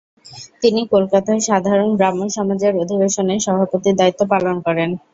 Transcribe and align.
তিনি 0.61 0.81
কলকাতায় 0.93 1.41
সাধারণ 1.47 1.89
ব্রাহ্ম 1.97 2.21
সমাজের 2.35 2.73
অধিবেশনে 2.81 3.35
সভাপতির 3.45 3.97
দায়িত্ব 3.99 4.21
পালন 4.33 4.55
করেন। 4.65 4.89